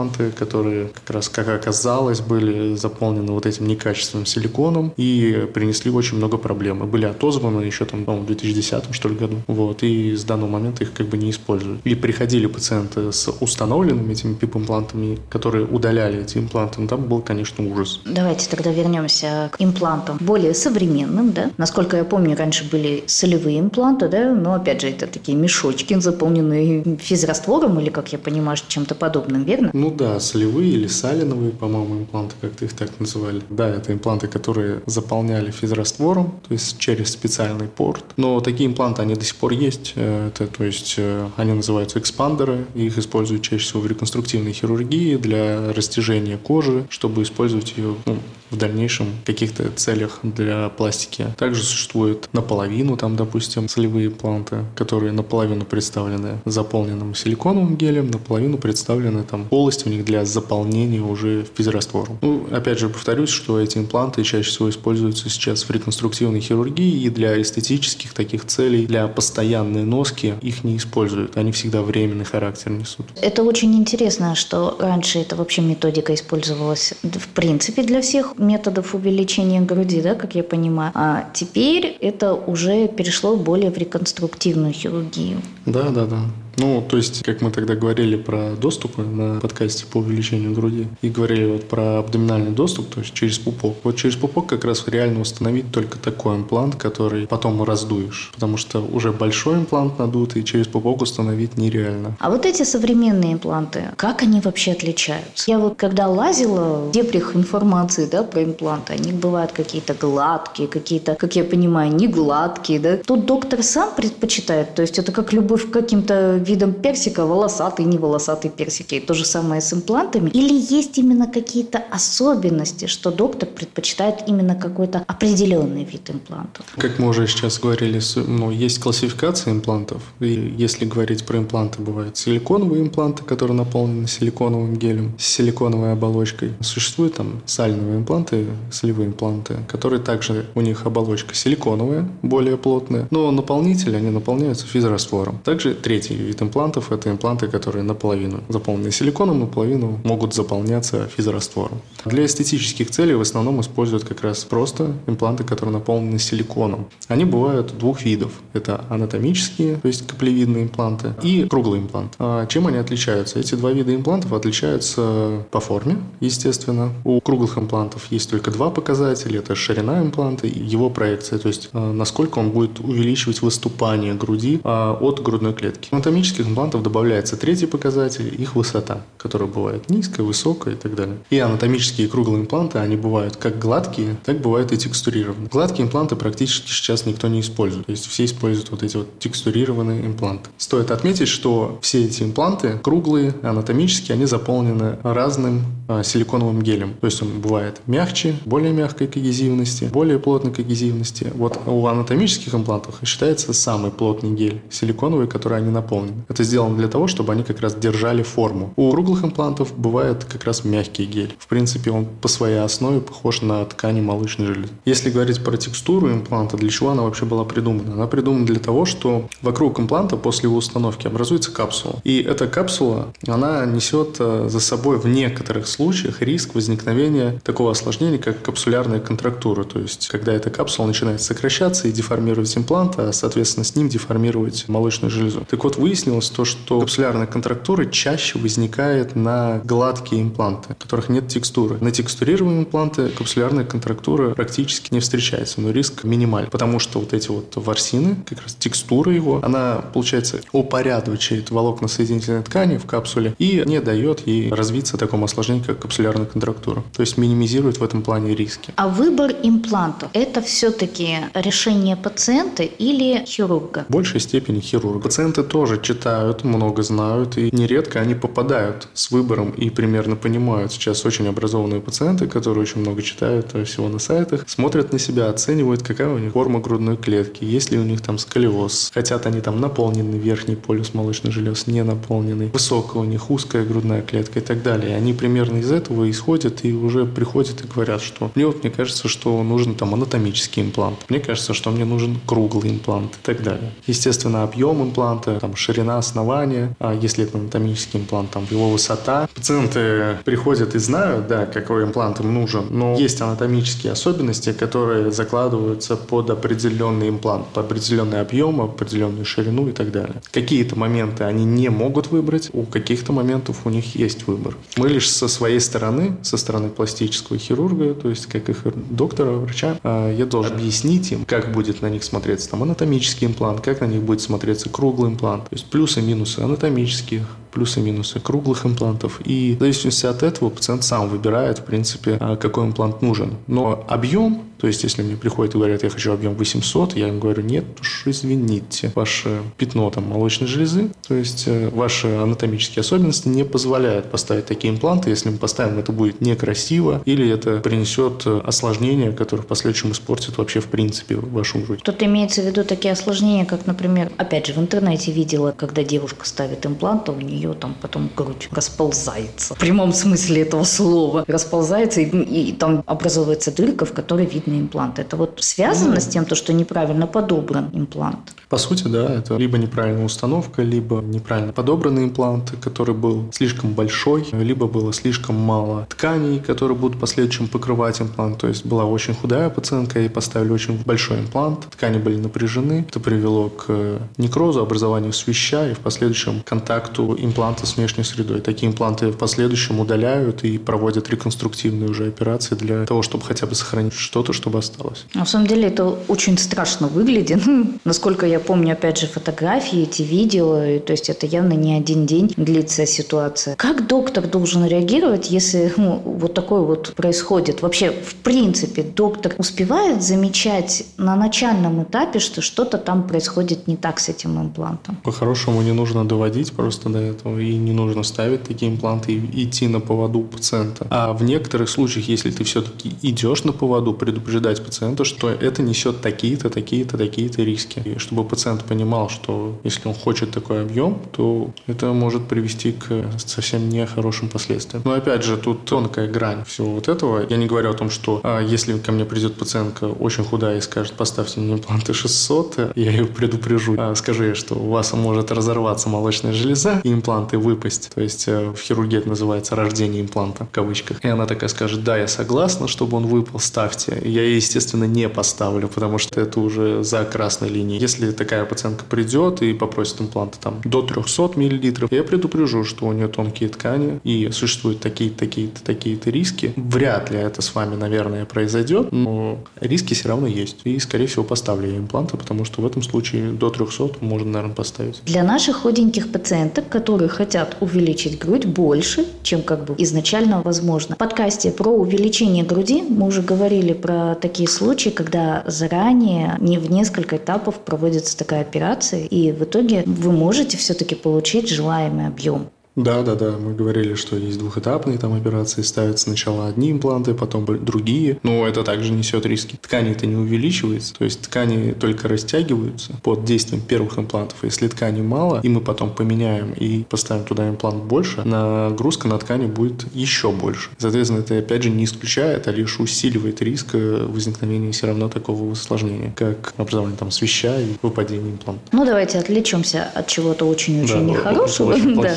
ПИП-импланты, 0.10 0.32
которые 0.32 0.88
как 0.88 1.10
раз, 1.10 1.30
как 1.30 1.48
оказалось, 1.48 2.22
были 2.22 2.76
заполнены 2.76 3.32
вот 3.32 3.46
этим 3.46 3.68
некачественным 3.68 4.26
силиконом 4.26 4.94
и 4.98 5.48
принесли 5.54 5.92
очень 5.92 6.18
много 6.18 6.38
проблем. 6.38 6.84
И 6.84 6.88
были 6.88 7.06
отозваны 7.06 7.62
еще 7.62 7.86
там, 7.86 8.06
по-моему, 8.06 8.26
в 8.26 8.28
2010 8.28 8.84
что 8.92 9.10
ли 9.10 9.16
году. 9.16 9.38
Вот. 9.48 9.84
И 9.84 10.16
с 10.16 10.24
данного 10.24 10.50
момента 10.50 10.84
их 10.84 10.94
как 10.94 11.08
бы 11.08 11.18
не 11.18 11.32
используют. 11.32 11.82
Или 11.84 11.96
приходили 11.96 12.48
пациенты 12.48 13.12
с 13.12 13.30
установленными 13.40 14.12
этими 14.12 14.34
ПИП-имплантами, 14.34 15.20
которые 15.30 15.66
удаляли 15.66 16.22
эти 16.22 16.38
импланты. 16.38 16.82
Но 16.82 16.88
там 16.88 17.04
был, 17.06 17.22
конечно, 17.22 17.66
ужас. 17.66 18.02
Давайте 18.06 18.50
тогда 18.50 18.72
вернемся 18.72 19.50
к 19.52 19.62
имплантам 19.62 20.18
более 20.20 20.54
современным, 20.54 21.32
да? 21.32 21.52
Насколько 21.58 21.98
я 21.98 22.06
помню, 22.06 22.36
раньше 22.38 22.70
были 22.70 23.04
солевые 23.08 23.60
импланты, 23.60 24.08
да? 24.10 24.34
Но 24.34 24.54
опять 24.54 24.82
же, 24.82 24.90
это 24.90 25.08
такие 25.08 25.38
мешочки, 25.38 25.98
заполненные 26.00 26.98
физраствором 26.98 27.80
или, 27.80 27.90
как 27.90 28.12
я 28.12 28.18
понимаю, 28.20 28.58
чем-то 28.68 28.96
подобным, 28.96 29.44
верно? 29.44 29.70
Ну 29.74 29.92
да, 29.96 30.20
солевые 30.20 30.72
или 30.72 30.88
салиновые, 30.88 31.52
по-моему, 31.52 32.00
импланты, 32.00 32.36
как-то 32.42 32.66
их 32.66 32.74
так 32.74 33.00
называли. 33.00 33.42
Да, 33.50 33.68
это 33.68 33.94
импланты, 33.94 34.28
которые 34.28 34.82
заполняли 34.86 35.52
физраствором, 35.52 36.40
то 36.48 36.54
есть 36.54 36.78
через 36.78 37.12
специальный 37.12 37.68
порт. 37.68 38.04
Но 38.18 38.40
такие 38.42 38.70
импланты, 38.70 39.02
они 39.02 39.16
до 39.16 39.24
сих 39.24 39.36
пор 39.36 39.54
есть. 39.54 39.94
Э, 39.96 40.28
Это, 40.28 40.48
то 40.48 40.64
есть 40.64 40.96
э, 40.98 41.30
они 41.38 41.54
называются 41.54 42.00
экспандеры, 42.00 42.66
их 42.76 42.98
используют 42.98 43.44
чаще 43.44 43.64
всего 43.64 43.82
в 43.82 43.88
реконструктивной 43.88 44.54
хирургии 44.54 45.16
для 45.16 45.74
растяжения 45.74 46.38
кожи, 46.38 46.86
чтобы 46.90 47.24
использовать 47.24 47.78
ее 47.78 47.96
ну, 48.06 48.18
в 48.52 48.58
дальнейшем 48.58 49.08
в 49.24 49.26
каких-то 49.26 49.70
целях 49.72 50.20
для 50.24 50.70
пластики. 50.70 51.28
Также 51.38 51.64
существует 51.64 52.30
наполовину, 52.34 52.98
там, 52.98 53.16
допустим, 53.16 53.68
солевые 53.68 54.08
импланты, 54.08 54.66
которые 54.76 55.12
наполовину 55.12 55.66
представлены 55.66 56.40
заполненным 56.46 57.16
силиконовым 57.16 57.76
гелем, 57.76 58.12
наполовину 58.12 58.58
представлены 58.58 59.24
там 59.24 59.46
полость 59.46 59.86
у 59.86 59.90
них 59.90 60.06
для 60.06 60.26
заполнения 60.26 61.02
уже 61.02 61.46
физраствором. 61.56 62.20
Ну, 62.22 62.48
опять 62.52 62.80
же, 62.80 62.90
повторюсь, 62.90 63.30
что 63.30 63.60
эти 63.60 63.78
импланты 63.78 64.24
чаще 64.24 64.50
всего 64.50 64.70
используются 64.70 65.30
сейчас 65.30 65.64
в 65.64 65.72
реконструктивной 65.72 66.40
хирургии 66.40 67.04
и 67.04 67.10
для 67.10 67.42
эстетических 67.42 68.14
таких 68.14 68.46
целей, 68.46 68.86
для 68.86 69.08
постоянной 69.08 69.84
носки 69.84 70.34
их 70.42 70.64
не 70.64 70.78
используют. 70.78 71.38
Они 71.38 71.52
всегда 71.52 71.82
временный 71.82 72.26
характер 72.26 72.72
несут. 72.72 73.06
Это 73.22 73.44
очень 73.44 73.76
интересно, 73.76 74.36
что 74.36 74.76
раньше 74.80 75.20
это 75.20 75.36
вообще 75.36 75.62
методика 75.62 76.14
использовалась 76.14 76.94
в 77.04 77.28
принципе 77.30 77.84
для 77.84 78.02
всех 78.02 78.35
методов 78.38 78.96
увеличения 78.96 79.62
груди, 79.62 80.02
да, 80.02 80.16
как 80.16 80.36
я 80.36 80.44
понимаю. 80.44 80.92
А 80.94 81.30
теперь 81.34 81.98
это 82.02 82.34
уже 82.34 82.88
перешло 82.88 83.36
более 83.36 83.72
в 83.72 83.78
реконструктивную 83.78 84.74
хирургию. 84.74 85.42
Да, 85.66 85.90
да, 85.90 86.06
да. 86.06 86.20
Ну, 86.58 86.84
то 86.88 86.98
есть, 86.98 87.24
как 87.24 87.42
мы 87.42 87.52
тогда 87.52 87.76
говорили 87.76 88.16
про 88.16 88.56
доступы 88.56 89.02
на 89.04 89.40
подкасте 89.40 89.86
по 89.86 89.98
увеличению 89.98 90.54
груди, 90.54 90.88
и 91.02 91.10
говорили 91.10 91.46
вот 91.46 91.68
про 91.68 92.00
абдоминальный 92.00 92.52
доступ, 92.52 92.90
то 92.90 93.02
есть 93.02 93.14
через 93.14 93.38
пупок. 93.38 93.76
Вот 93.84 93.96
через 93.96 94.16
пупок 94.16 94.48
как 94.48 94.66
раз 94.66 94.88
реально 94.88 95.22
установить 95.22 95.72
только 95.72 95.98
такой 95.98 96.38
имплант, 96.38 96.76
который 96.76 97.28
потом 97.28 97.64
раздуешь, 97.64 98.32
потому 98.34 98.58
что 98.58 98.80
уже 98.80 99.12
большой 99.12 99.56
имплант 99.56 100.00
надут, 100.00 100.36
и 100.38 100.44
через 100.44 100.68
пупок 100.68 101.02
установить 101.02 101.58
нереально. 101.58 102.16
А 102.20 102.30
вот 102.30 102.46
эти 102.46 102.64
современные 102.64 103.34
импланты, 103.34 103.92
как 103.98 104.22
они 104.22 104.42
вообще 104.42 104.72
отличаются? 104.72 105.50
Я 105.50 105.60
вот 105.60 105.76
когда 105.78 106.08
лазила 106.08 106.88
в 106.88 106.92
дебрях 106.92 107.36
информации 107.36 108.06
да, 108.06 108.24
про 108.24 108.44
импланты, 108.44 108.94
они 108.94 109.12
бывают 109.12 109.52
какие-то 109.52 109.94
гладкие, 109.94 110.68
какие-то, 110.68 111.16
как 111.16 111.36
я 111.36 111.44
понимаю, 111.44 111.94
не 111.94 112.08
гладкие. 112.08 112.80
Да? 112.80 112.98
Тут 112.98 113.26
доктор 113.26 113.64
сам 113.64 113.90
предпочитает, 113.96 114.76
то 114.76 114.82
есть 114.82 115.00
это 115.00 115.12
как 115.12 115.34
любовь 115.34 115.70
к 115.70 115.74
каким-то 115.74 116.40
видам 116.46 116.74
персика, 116.74 117.26
волосатый, 117.26 117.86
не 117.86 117.98
волосатый 117.98 118.52
персики. 118.52 118.96
И 118.96 119.00
то 119.00 119.14
же 119.14 119.26
самое 119.26 119.62
с 119.62 119.74
имплантами. 119.74 120.30
Или 120.30 120.54
есть 120.54 120.98
именно 120.98 121.28
какие-то 121.28 121.84
особенности, 121.92 122.86
что 122.86 123.12
доктор 123.12 123.50
предпочитает 123.50 124.24
именно 124.28 124.56
какой-то 124.56 125.04
определенный 125.08 125.84
вид 125.84 126.10
имплантов? 126.10 126.66
Как 126.78 127.00
мы 127.00 127.10
уже 127.10 127.28
сейчас 127.28 127.60
говорили, 127.60 128.00
ну, 128.28 128.52
есть 128.52 128.80
классификация 128.80 129.54
имплантов. 129.54 130.02
И 130.20 130.56
если 130.58 130.86
говорить 130.86 131.26
про 131.26 131.38
импланты, 131.38 131.82
бывают 131.82 132.18
силиконовые 132.18 132.84
импланты, 132.84 133.24
которые 133.24 133.58
наполнены 133.58 134.08
силиконовым 134.08 134.76
гелем, 134.76 135.14
с 135.18 135.26
силиконовой 135.26 135.94
оболочкой. 135.94 136.54
Существуют 136.62 137.16
там 137.16 137.42
сальновые 137.46 137.98
импланты, 137.98 138.46
солевые 138.72 139.08
импланты, 139.08 139.56
которые 139.68 140.02
также, 140.02 140.46
у 140.56 140.62
них 140.62 140.86
оболочка 140.86 141.34
силиконовая, 141.34 142.08
более 142.22 142.58
плотная, 142.58 143.08
но 143.12 143.32
наполнители, 143.32 143.96
они 143.96 144.10
наполняются 144.10 144.68
физраствором. 144.68 145.40
Также 145.44 145.74
третий 145.74 146.16
вид 146.16 146.35
имплантов– 146.42 146.92
это 146.92 147.10
импланты, 147.12 147.48
которые 147.48 147.84
наполовину 147.84 148.44
заполнены 148.50 148.92
силиконом, 148.92 149.40
наполовину 149.40 150.00
могут 150.04 150.34
заполняться 150.34 151.08
физраствором. 151.08 151.82
Для 152.06 152.26
эстетических 152.26 152.92
целей 152.92 153.16
в 153.16 153.22
основном 153.22 153.62
используют 153.62 154.04
как 154.04 154.22
раз 154.22 154.44
просто 154.44 154.94
импланты, 155.08 155.44
которые 155.44 155.74
наполнены 155.74 156.20
силиконом. 156.20 156.88
Они 157.08 157.26
бывают 157.26 157.78
двух 157.78 158.04
видов. 158.04 158.32
Это 158.54 158.86
анатомические, 158.90 159.78
то 159.78 159.88
есть 159.88 160.08
каплевидные 160.08 160.66
импланты, 160.66 161.14
и 161.22 161.48
круглый 161.50 161.80
имплант. 161.80 162.14
А 162.20 162.46
чем 162.48 162.68
они 162.68 162.78
отличаются? 162.78 163.40
Эти 163.40 163.56
два 163.56 163.72
вида 163.72 163.96
имплантов 163.96 164.34
отличаются 164.34 165.46
по 165.52 165.60
форме, 165.60 165.98
естественно. 166.20 166.92
У 167.04 167.20
круглых 167.22 167.58
имплантов 167.58 168.08
есть 168.12 168.30
только 168.30 168.52
два 168.52 168.70
показателя. 168.70 169.40
Это 169.40 169.56
ширина 169.56 170.02
импланта 170.02 170.48
и 170.48 170.60
его 170.60 170.90
проекция, 170.90 171.40
то 171.40 171.48
есть 171.48 171.70
а, 171.74 171.94
насколько 171.94 172.40
он 172.40 172.52
будет 172.52 172.80
увеличивать 172.80 173.42
выступание 173.42 174.14
груди 174.14 174.60
а, 174.64 174.98
от 175.00 175.22
грудной 175.22 175.54
клетки. 175.54 175.90
У 175.92 176.00
анатомических 176.26 176.48
имплантов 176.48 176.84
добавляется 176.84 177.38
третий 177.38 177.68
показатель, 177.68 178.34
их 178.42 178.56
высота, 178.56 179.02
которая 179.18 179.48
бывает 179.48 179.90
низкая, 179.90 180.26
высокая 180.26 180.74
и 180.74 180.78
так 180.78 180.96
далее. 180.96 181.18
И 181.30 181.38
анатомические 181.38 182.08
круглые 182.08 182.42
импланты, 182.42 182.80
они 182.80 182.96
бывают 182.96 183.36
как 183.36 183.60
гладкие, 183.60 184.18
так 184.26 184.42
бывают 184.42 184.72
и 184.72 184.78
текстурированные. 184.78 185.50
Гладкие 185.50 185.86
импланты 185.86 186.16
практически 186.16 186.70
сейчас 186.70 187.06
никто 187.06 187.28
не 187.28 187.42
использует. 187.42 187.86
То 187.86 187.92
есть 187.92 188.08
все 188.08 188.26
используют 188.26 188.72
вот 188.72 188.84
эти 188.84 188.98
вот 188.98 189.20
текстурированные 189.20 190.06
импланты. 190.06 190.50
Стоит 190.58 190.92
отметить, 190.92 191.28
что 191.28 191.78
все 191.82 192.06
эти 192.06 192.24
импланты, 192.24 192.80
круглые, 192.82 193.36
анатомические, 193.44 194.16
они 194.16 194.26
заполнены 194.26 194.98
разным 195.04 195.66
а, 195.88 196.04
силиконовым 196.04 196.62
гелем. 196.62 196.96
То 197.00 197.06
есть 197.06 197.22
он 197.22 197.40
бывает 197.40 197.82
мягче, 197.86 198.36
более 198.46 198.74
мягкой 198.74 199.08
когезивности, 199.08 199.86
более 199.86 200.18
плотной 200.18 200.52
когезивности. 200.52 201.32
Вот 201.36 201.60
у 201.68 201.86
анатомических 201.86 202.56
имплантов 202.56 203.00
считается 203.04 203.54
самый 203.54 203.92
плотный 203.92 204.32
гель 204.32 204.62
силиконовый, 204.72 205.28
который 205.28 205.60
они 205.60 205.70
наполнены. 205.70 206.05
Это 206.30 206.44
сделано 206.44 206.78
для 206.78 206.88
того, 206.88 207.08
чтобы 207.08 207.34
они 207.34 207.44
как 207.44 207.60
раз 207.62 207.76
держали 207.76 208.24
форму. 208.24 208.74
У 208.76 208.92
круглых 208.92 209.24
имплантов 209.24 209.78
бывает 209.78 210.26
как 210.26 210.44
раз 210.44 210.64
мягкий 210.64 211.06
гель. 211.06 211.36
В 211.40 211.48
принципе, 211.48 211.92
он 211.92 212.06
по 212.06 212.28
своей 212.28 212.60
основе 212.60 213.02
похож 213.02 213.42
на 213.42 213.64
ткани 213.66 214.02
молочной 214.02 214.48
железы. 214.48 214.74
Если 214.86 215.10
говорить 215.10 215.44
про 215.44 215.58
текстуру 215.58 216.12
импланта, 216.12 216.58
для 216.58 216.70
чего 216.70 216.92
она 216.92 217.04
вообще 217.04 217.26
была 217.26 217.44
придумана? 217.44 217.94
Она 217.94 218.08
придумана 218.08 218.46
для 218.46 218.60
того, 218.60 218.86
что 218.86 219.28
вокруг 219.42 219.80
импланта 219.80 220.18
после 220.18 220.48
его 220.48 220.58
установки 220.58 221.08
образуется 221.08 221.52
капсула. 221.52 221.96
И 222.04 222.22
эта 222.22 222.48
капсула, 222.48 223.14
она 223.28 223.66
несет 223.66 224.18
э, 224.20 224.48
за 224.50 224.60
собой 224.60 224.98
в 224.98 225.08
некоторых 225.08 225.68
случаях 225.68 226.22
риск 226.22 226.56
возникновения 226.56 227.40
такого 227.44 227.72
осложнения, 227.72 228.18
как 228.18 228.42
капсулярная 228.42 229.00
контрактура. 229.00 229.64
То 229.64 229.80
есть, 229.80 230.08
когда 230.08 230.34
эта 230.34 230.50
капсула 230.50 230.88
начинает 230.88 231.22
сокращаться 231.22 231.88
и 231.88 231.92
деформировать 231.92 232.56
имплант, 232.58 232.96
а, 232.98 233.12
соответственно, 233.12 233.64
с 233.64 233.76
ним 233.76 233.90
деформировать 233.90 234.66
молочную 234.68 235.12
железу. 235.12 235.46
Так 235.50 235.64
вот, 235.64 235.78
выяснилось 235.96 236.30
то, 236.30 236.44
что 236.44 236.82
капсулярная 236.82 237.26
контрактура 237.26 237.86
чаще 237.86 238.38
возникает 238.38 239.16
на 239.16 239.62
гладкие 239.64 240.22
импланты, 240.22 240.74
у 240.74 240.76
которых 240.76 241.08
нет 241.08 241.30
текстуры. 241.30 241.78
На 241.80 241.90
текстурированные 241.90 242.64
импланты 242.64 243.08
капсулярная 243.08 243.64
контрактура 243.64 244.32
практически 244.32 244.94
не 244.94 245.00
встречается, 245.00 245.62
но 245.62 245.72
риск 245.72 246.04
минималь, 246.04 246.48
потому 246.52 246.80
что 246.80 247.00
вот 247.00 247.14
эти 247.14 247.30
вот 247.30 247.56
ворсины, 247.56 248.18
как 248.26 248.42
раз 248.42 248.56
текстура 248.56 249.14
его, 249.14 249.40
она, 249.42 249.86
получается, 249.94 250.42
упорядочивает 250.52 251.50
волокна 251.50 251.88
соединительной 251.88 252.44
ткани 252.44 252.76
в 252.78 252.86
капсуле 252.86 253.34
и 253.40 253.64
не 253.66 253.80
дает 253.80 254.28
ей 254.28 254.52
развиться 254.52 254.98
такому 254.98 255.26
осложнению, 255.26 255.64
как 255.64 255.80
капсулярная 255.80 256.26
контрактура. 256.26 256.84
То 256.94 257.02
есть 257.02 257.18
минимизирует 257.18 257.78
в 257.78 257.84
этом 257.86 258.02
плане 258.02 258.36
риски. 258.36 258.74
А 258.76 258.90
выбор 258.90 259.32
имплантов– 259.44 260.10
это 260.14 260.42
все-таки 260.42 261.20
решение 261.34 261.96
пациента 261.96 262.64
или 262.64 263.24
хирурга? 263.26 263.86
В 263.88 263.94
большей 263.94 264.20
степени 264.20 264.60
хирурга. 264.60 265.00
Пациенты 265.00 265.44
тоже 265.44 265.78
читают, 265.86 266.44
много 266.44 266.84
знают, 266.84 267.38
и 267.38 267.50
нередко 267.56 268.00
они 268.00 268.16
попадают 268.16 268.88
с 268.94 269.12
выбором 269.12 269.52
и 269.52 269.70
примерно 269.70 270.16
понимают. 270.16 270.72
Сейчас 270.72 271.06
очень 271.06 271.28
образованные 271.28 271.82
пациенты, 271.82 272.28
которые 272.28 272.64
очень 272.64 272.82
много 272.82 273.02
читают 273.02 273.54
всего 273.68 273.88
на 273.88 274.00
сайтах, 274.00 274.44
смотрят 274.48 274.92
на 274.92 275.00
себя, 275.00 275.30
оценивают, 275.30 275.84
какая 275.84 276.10
у 276.10 276.18
них 276.18 276.34
форма 276.34 276.60
грудной 276.60 276.98
клетки, 276.98 277.44
есть 277.44 277.72
ли 277.72 277.78
у 277.78 277.84
них 277.84 278.02
там 278.02 278.18
сколиоз, 278.18 278.92
хотят 278.94 279.26
они 279.26 279.42
там 279.42 279.62
наполненный 279.62 280.18
верхний 280.18 280.56
полюс 280.56 280.94
молочных 280.94 281.32
желез, 281.32 281.68
не 281.68 281.84
наполненный, 281.84 282.50
высокая 282.52 283.04
у 283.04 283.06
них 283.06 283.30
узкая 283.30 283.64
грудная 283.66 284.02
клетка 284.02 284.40
и 284.40 284.42
так 284.42 284.64
далее. 284.64 284.96
Они 284.98 285.14
примерно 285.14 285.58
из 285.58 285.72
этого 285.72 286.10
исходят 286.10 286.66
и 286.66 286.74
уже 286.74 287.06
приходят 287.06 287.64
и 287.64 287.68
говорят, 287.68 288.02
что 288.02 288.32
мне 288.36 288.48
вот 288.48 288.64
мне 288.64 288.72
кажется, 288.72 289.08
что 289.08 289.44
нужен 289.44 289.76
там 289.76 289.94
анатомический 289.94 290.64
имплант, 290.64 291.06
мне 291.10 291.20
кажется, 291.20 291.54
что 291.54 291.70
мне 291.70 291.86
нужен 291.86 292.18
круглый 292.26 292.72
имплант 292.72 293.12
и 293.14 293.26
так 293.26 293.44
далее. 293.44 293.72
Естественно, 293.86 294.44
объем 294.44 294.82
импланта, 294.82 295.40
там 295.40 295.56
ширина 295.56 295.75
основания, 295.98 296.76
а 296.80 296.94
если 296.94 297.26
это 297.26 297.38
анатомический 297.38 298.00
имплант, 298.00 298.32
там 298.32 298.46
его 298.50 298.70
высота. 298.70 299.28
Пациенты 299.34 300.18
приходят 300.24 300.76
и 300.76 300.80
знают, 300.80 301.28
да, 301.28 301.46
какой 301.46 301.84
имплант 301.84 302.20
им 302.20 302.34
нужен, 302.34 302.68
но 302.70 302.96
есть 302.96 303.22
анатомические 303.22 303.94
особенности, 303.94 304.54
которые 304.54 305.12
закладываются 305.12 305.96
под 305.96 306.30
определенный 306.30 307.10
имплант, 307.10 307.48
под 307.48 307.66
определенный 307.66 308.22
объем, 308.22 308.62
определенную 308.62 309.26
ширину 309.26 309.68
и 309.68 309.72
так 309.72 309.92
далее. 309.92 310.22
Какие-то 310.32 310.78
моменты 310.78 311.24
они 311.24 311.46
не 311.46 311.70
могут 311.70 312.08
выбрать, 312.08 312.50
у 312.54 312.64
каких-то 312.64 313.12
моментов 313.12 313.62
у 313.66 313.70
них 313.70 313.96
есть 313.96 314.28
выбор. 314.28 314.56
Мы 314.78 314.90
лишь 314.90 315.10
со 315.10 315.28
своей 315.28 315.60
стороны, 315.60 316.18
со 316.22 316.38
стороны 316.38 316.70
пластического 316.70 317.38
хирурга, 317.38 317.94
то 317.94 318.10
есть 318.10 318.26
как 318.28 318.50
их 318.50 318.64
доктора, 318.90 319.32
врача, 319.32 319.78
а, 319.84 320.12
я 320.12 320.26
должен 320.26 320.54
объяснить 320.54 321.12
им, 321.12 321.26
как 321.26 321.52
будет 321.52 321.82
на 321.82 321.90
них 321.90 322.04
смотреться 322.04 322.50
там 322.50 322.64
анатомический 322.64 323.28
имплант, 323.28 323.62
как 323.62 323.82
на 323.82 323.86
них 323.86 324.02
будет 324.02 324.22
смотреться 324.22 324.70
круглый 324.70 325.12
имплант, 325.12 325.44
то 325.50 325.56
есть 325.56 325.65
плюсы 325.70 326.00
и 326.00 326.04
минусы 326.04 326.40
анатомических, 326.40 327.24
плюсы 327.56 327.80
и 327.80 327.84
минусы 327.84 328.20
круглых 328.20 328.66
имплантов. 328.66 329.22
И 329.26 329.56
в 329.56 329.60
зависимости 329.60 330.06
от 330.06 330.22
этого 330.22 330.50
пациент 330.50 330.84
сам 330.84 331.10
выбирает, 331.10 331.60
в 331.60 331.64
принципе, 331.64 332.18
а, 332.20 332.36
какой 332.36 332.66
имплант 332.66 333.02
нужен. 333.02 333.36
Но 333.48 333.84
объем 333.88 334.42
то 334.58 334.68
есть, 334.68 334.84
если 334.84 335.04
мне 335.04 335.16
приходят 335.16 335.54
и 335.54 335.58
говорят, 335.58 335.84
я 335.84 335.90
хочу 335.90 336.12
объем 336.14 336.34
800, 336.34 336.96
я 336.96 337.10
им 337.10 337.20
говорю, 337.20 337.44
нет, 337.44 337.66
уж 337.80 338.04
извините, 338.08 338.92
ваше 338.96 339.42
пятно 339.58 339.90
там 339.90 340.06
молочной 340.06 340.48
железы, 340.48 340.90
то 341.08 341.14
есть 341.14 341.44
э, 341.48 341.70
ваши 341.70 342.08
анатомические 342.08 342.82
особенности 342.82 343.28
не 343.28 343.44
позволяют 343.44 344.10
поставить 344.10 344.46
такие 344.46 344.74
импланты. 344.74 345.10
Если 345.10 345.30
мы 345.30 345.38
поставим, 345.38 345.78
это 345.78 345.92
будет 345.92 346.22
некрасиво 346.22 347.02
или 347.06 347.30
это 347.30 347.58
принесет 347.58 348.24
э, 348.26 348.42
осложнения, 348.44 349.12
которые 349.12 349.44
в 349.44 349.48
последующем 349.48 349.92
испортят 349.92 350.38
вообще 350.38 350.62
в 350.62 350.68
принципе 350.68 351.16
вашу 351.18 351.60
грудь. 351.60 351.82
Тут 351.84 352.02
имеется 352.02 352.42
в 352.42 352.46
виду 352.46 352.64
такие 352.64 352.94
осложнения, 352.94 353.46
как, 353.46 353.68
например, 353.68 354.12
опять 354.18 354.48
же, 354.48 354.54
в 354.54 354.58
интернете 354.58 355.12
видела, 355.12 355.54
когда 355.56 355.84
девушка 355.84 356.26
ставит 356.26 356.66
имплант, 356.66 357.10
а 357.10 357.12
у 357.12 357.20
нее 357.20 357.45
там 357.54 357.76
потом 357.82 358.10
грудь 358.16 358.50
расползается. 358.52 359.56
В 359.56 359.58
прямом 359.58 359.94
смысле 359.94 360.42
этого 360.42 360.64
слова. 360.64 361.24
Расползается, 361.28 362.02
и, 362.02 362.50
и 362.50 362.54
там 362.54 362.84
образовывается 362.86 363.56
дырка, 363.56 363.86
в 363.86 363.94
которой 363.94 364.26
видно 364.26 364.54
имплант. 364.54 365.00
Это 365.00 365.16
вот 365.16 365.40
связано 365.42 365.96
mm. 365.96 366.00
с 366.00 366.08
тем, 366.08 366.26
то, 366.26 366.36
что 366.36 366.54
неправильно 366.54 367.08
подобран 367.08 367.70
имплант? 367.74 368.34
По 368.50 368.58
сути, 368.58 368.88
да, 368.88 369.14
это 369.14 369.36
либо 369.38 369.58
неправильная 369.58 370.06
установка, 370.06 370.62
либо 370.62 371.02
неправильно 371.02 371.54
подобранный 371.54 372.06
имплант, 372.06 372.54
который 372.62 372.96
был 372.96 373.30
слишком 373.32 373.74
большой, 373.74 374.26
либо 374.32 374.68
было 374.68 374.94
слишком 374.94 375.36
мало 375.36 375.88
тканей, 375.90 376.40
которые 376.40 376.78
будут 376.78 376.98
в 376.98 377.00
последующем 377.00 377.48
покрывать 377.48 378.02
имплант. 378.02 378.38
То 378.40 378.48
есть 378.48 378.66
была 378.66 378.86
очень 378.86 379.14
худая 379.14 379.50
пациентка, 379.50 380.00
и 380.00 380.10
поставили 380.10 380.52
очень 380.52 380.82
большой 380.84 381.20
имплант, 381.20 381.68
ткани 381.72 381.98
были 381.98 382.18
напряжены. 382.18 382.86
Это 382.88 383.00
привело 383.00 383.50
к 383.50 384.00
некрозу, 384.18 384.62
образованию 384.62 385.14
свища 385.14 385.70
и 385.70 385.74
в 385.74 385.80
последующем 385.80 386.42
контакту 386.44 387.16
импланта 387.18 387.35
с 387.36 387.78
внешней 387.78 388.04
средой. 388.04 388.42
Такие 388.42 388.72
импланты 388.72 389.08
в 389.08 389.18
последующем 389.18 389.80
удаляют 389.80 390.44
и 390.44 390.58
проводят 390.58 391.10
реконструктивные 391.10 391.90
уже 391.90 392.08
операции 392.08 392.56
для 392.56 392.86
того, 392.86 393.02
чтобы 393.02 393.24
хотя 393.24 393.46
бы 393.46 393.56
сохранить 393.56 393.94
что-то, 393.94 394.34
чтобы 394.34 394.60
осталось. 394.60 395.06
На 395.14 395.26
самом 395.26 395.48
деле 395.48 395.68
это 395.68 395.86
очень 396.08 396.38
страшно 396.38 396.88
выглядит. 396.88 397.42
Насколько 397.86 398.26
я 398.26 398.40
помню, 398.40 398.74
опять 398.74 399.00
же, 399.00 399.08
фотографии, 399.08 399.84
эти 399.84 400.02
видео, 400.02 400.64
и, 400.64 400.80
то 400.80 400.92
есть 400.92 401.10
это 401.10 401.26
явно 401.26 401.54
не 401.54 401.76
один 401.76 402.06
день 402.06 402.34
длится 402.38 402.86
ситуация. 402.86 403.56
Как 403.56 403.88
доктор 403.88 404.28
должен 404.28 404.66
реагировать, 404.66 405.32
если 405.32 405.74
ну, 405.78 406.02
вот 406.06 406.34
такое 406.34 406.62
вот 406.62 406.94
происходит? 406.96 407.62
Вообще, 407.62 407.92
в 407.92 408.16
принципе, 408.16 408.84
доктор 408.84 409.34
успевает 409.38 410.04
замечать 410.04 410.86
на 410.98 411.16
начальном 411.16 411.84
этапе, 411.84 412.20
что 412.20 412.42
что-то 412.42 412.78
там 412.78 413.08
происходит 413.08 413.68
не 413.68 413.76
так 413.76 414.00
с 414.00 414.10
этим 414.10 414.40
имплантом? 414.40 414.98
По-хорошему 415.04 415.62
не 415.62 415.72
нужно 415.72 416.06
доводить 416.06 416.52
просто 416.54 416.90
до 416.90 417.00
этого, 417.00 417.25
и 417.26 417.56
не 417.56 417.72
нужно 417.72 418.04
ставить 418.04 418.44
такие 418.44 418.72
импланты 418.72 419.14
и 419.14 419.44
идти 419.44 419.68
на 419.68 419.80
поводу 419.80 420.22
пациента. 420.22 420.88
А 420.90 421.14
в 421.14 421.24
некоторых 421.24 421.70
случаях, 421.70 422.08
если 422.08 422.32
ты 422.32 422.44
все-таки 422.44 422.92
идешь 423.02 423.44
на 423.44 423.52
поводу, 423.52 423.94
предупреждать 423.94 424.64
пациента, 424.64 425.04
что 425.06 425.30
это 425.30 425.62
несет 425.62 426.02
такие-то, 426.02 426.50
такие-то, 426.50 426.98
такие-то 426.98 427.44
риски. 427.44 427.82
И 427.86 427.98
чтобы 428.00 428.24
пациент 428.24 428.64
понимал, 428.64 429.10
что 429.10 429.60
если 429.64 429.88
он 429.88 429.94
хочет 429.94 430.32
такой 430.32 430.62
объем, 430.62 431.00
то 431.12 431.52
это 431.68 431.94
может 431.94 432.28
привести 432.28 432.72
к 432.72 433.06
совсем 433.18 433.70
нехорошим 433.70 434.30
последствиям. 434.30 434.84
Но 434.86 434.94
опять 434.94 435.24
же, 435.24 435.38
тут 435.38 435.66
тонкая 435.66 436.08
грань 436.08 436.44
всего 436.46 436.72
вот 436.76 436.88
этого. 436.88 437.26
Я 437.30 437.38
не 437.38 437.48
говорю 437.48 437.72
о 437.72 437.74
том, 437.74 437.90
что 437.90 438.22
а, 438.24 438.42
если 438.42 438.78
ко 438.78 438.92
мне 438.92 439.06
придет 439.06 439.36
пациентка 439.36 439.86
очень 439.86 440.24
худая 440.24 440.58
и 440.58 440.62
скажет, 440.62 440.94
поставьте 440.94 441.40
мне 441.40 441.54
импланты 441.54 441.94
600, 441.94 442.74
я 442.76 442.92
ее 442.92 443.06
предупрежу. 443.06 443.76
А, 443.78 443.96
скажи, 443.96 444.36
что 444.36 444.56
у 444.56 444.70
вас 444.70 444.94
может 444.94 445.32
разорваться 445.32 445.90
молочная 445.90 446.34
железа 446.34 446.82
и 446.84 446.94
импланты 447.06 447.38
выпасть. 447.38 447.92
То 447.94 448.02
есть 448.02 448.28
э, 448.28 448.50
в 448.50 448.58
хирургии 448.60 448.98
это 448.98 449.10
называется 449.10 449.56
рождение 449.56 450.02
импланта 450.02 450.46
в 450.46 450.50
кавычках. 450.50 451.04
И 451.06 451.08
она 451.08 451.28
такая 451.28 451.50
скажет, 451.50 451.84
да, 451.84 451.98
я 451.98 452.08
согласна, 452.08 452.68
чтобы 452.68 452.98
он 452.98 453.06
выпал, 453.06 453.40
ставьте. 453.40 454.02
Я, 454.04 454.28
естественно, 454.28 454.86
не 454.86 455.08
поставлю, 455.08 455.68
потому 455.68 456.00
что 456.00 456.20
это 456.20 456.40
уже 456.40 456.84
за 456.84 457.04
красной 457.06 457.50
линией. 457.50 457.80
Если 457.80 458.12
такая 458.12 458.44
пациентка 458.46 458.86
придет 458.86 459.44
и 459.44 459.54
попросит 459.54 460.02
импланты 460.02 460.40
там 460.42 460.62
до 460.64 460.82
300 460.82 461.22
мл, 461.36 461.88
я 461.92 462.04
предупрежу, 462.04 462.64
что 462.64 462.88
у 462.88 462.94
нее 462.94 463.08
тонкие 463.08 463.50
ткани 463.50 464.00
и 464.04 464.32
существуют 464.32 464.80
такие-то, 464.80 465.20
такие-то, 465.20 465.64
такие-то 465.64 466.10
риски. 466.10 466.54
Вряд 466.56 467.12
ли 467.12 467.20
это 467.20 467.44
с 467.44 467.54
вами, 467.54 467.76
наверное, 467.76 468.26
произойдет, 468.26 468.92
но 468.92 469.38
риски 469.60 469.94
все 469.94 470.10
равно 470.10 470.26
есть. 470.26 470.62
И, 470.64 470.80
скорее 470.80 471.06
всего, 471.06 471.24
поставлю 471.24 471.70
я 471.70 471.78
импланты, 471.78 472.18
потому 472.18 472.46
что 472.46 472.62
в 472.62 472.66
этом 472.66 472.82
случае 472.82 473.32
до 473.32 473.52
300 473.52 473.98
можно, 474.02 474.32
наверное, 474.32 474.56
поставить. 474.56 475.02
Для 475.06 475.24
наших 475.24 475.58
худеньких 475.58 476.12
пациенток, 476.12 476.68
которые 476.70 476.95
хотят 477.08 477.58
увеличить 477.60 478.18
грудь 478.18 478.46
больше, 478.46 479.06
чем 479.24 479.42
как 479.42 479.66
бы 479.66 479.76
изначально 479.78 480.42
возможно. 480.42 480.96
В 480.96 480.98
подкасте 480.98 481.52
про 481.52 481.70
увеличение 481.72 482.44
груди 482.44 482.82
мы 482.82 483.08
уже 483.08 483.22
говорили 483.22 483.74
про 483.74 484.16
такие 484.16 484.48
случаи, 484.50 484.90
когда 484.90 485.44
заранее 485.46 486.36
не 486.40 486.58
в 486.58 486.72
несколько 486.72 487.18
этапов 487.18 487.56
проводится 487.56 488.18
такая 488.18 488.42
операция, 488.42 489.06
и 489.06 489.32
в 489.32 489.44
итоге 489.44 489.84
вы 489.86 490.12
можете 490.12 490.58
все-таки 490.58 490.96
получить 490.96 491.50
желаемый 491.50 492.08
объем. 492.08 492.50
Да, 492.76 493.04
да, 493.04 493.16
да. 493.16 493.32
Мы 493.40 493.54
говорили, 493.54 493.96
что 493.96 494.18
есть 494.18 494.38
двухэтапные 494.38 494.98
там 494.98 495.14
операции, 495.14 495.62
ставятся 495.62 496.06
сначала 496.06 496.48
одни 496.48 496.72
импланты, 496.72 497.14
потом 497.14 497.46
другие. 497.46 498.20
Но 498.24 498.46
это 498.48 498.64
также 498.64 498.92
несет 498.92 499.26
риски. 499.26 499.58
Ткани 499.62 499.92
это 499.92 500.06
не 500.06 500.16
увеличивается, 500.16 500.94
то 500.94 501.06
есть 501.06 501.22
ткани 501.22 501.72
только 501.72 502.08
растягиваются 502.08 502.94
под 503.02 503.24
действием 503.24 503.62
первых 503.62 503.98
имплантов. 503.98 504.38
Если 504.44 504.68
ткани 504.68 505.02
мало, 505.02 505.40
и 505.42 505.50
мы 505.50 505.62
потом 505.62 505.92
поменяем 505.92 506.52
и 506.54 506.84
поставим 506.84 507.24
туда 507.26 507.48
имплант 507.50 507.84
больше, 507.84 508.24
нагрузка 508.24 509.08
на 509.08 509.18
ткани 509.18 509.46
будет 509.46 509.86
еще 509.94 510.32
больше. 510.32 510.70
Соответственно, 510.78 511.20
это 511.20 511.38
опять 511.38 511.64
же 511.64 511.70
не 511.70 511.86
исключает, 511.86 512.48
а 512.48 512.52
лишь 512.52 512.80
усиливает 512.80 513.42
риск 513.42 513.74
возникновения 513.74 514.72
все 514.72 514.88
равно 514.88 515.08
такого 515.10 515.52
осложнения, 515.52 516.14
как 516.16 516.54
образование 516.58 516.98
там 516.98 517.12
свища 517.12 517.60
и 517.60 517.76
выпадение 517.82 518.34
импланта. 518.34 518.62
Ну, 518.72 518.86
давайте 518.86 519.20
отвлечемся 519.20 519.90
от 519.94 520.08
чего-то 520.08 520.46
очень-очень 520.46 521.08
да, 521.08 521.14
нехорошего. 521.14 521.74
Очень, 521.74 521.96
да. 522.02 522.16